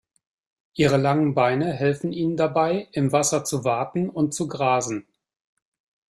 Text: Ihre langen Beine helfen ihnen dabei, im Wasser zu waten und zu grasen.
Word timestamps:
Ihre 0.73 0.97
langen 0.97 1.35
Beine 1.35 1.71
helfen 1.73 2.11
ihnen 2.11 2.35
dabei, 2.35 2.87
im 2.91 3.11
Wasser 3.11 3.45
zu 3.45 3.63
waten 3.65 4.09
und 4.09 4.33
zu 4.33 4.47
grasen. 4.47 5.05